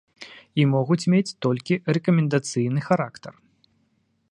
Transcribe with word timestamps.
І 0.61 0.63
могуць 0.75 1.03
мець 1.13 1.35
толькі 1.47 1.77
рэкамендацыйны 1.97 2.79
характар. 2.89 3.33